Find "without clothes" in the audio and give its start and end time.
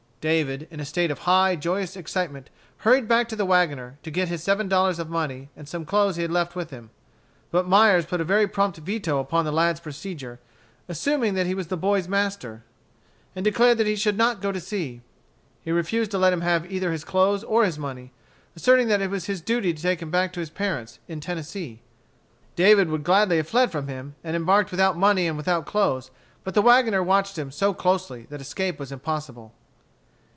25.35-26.11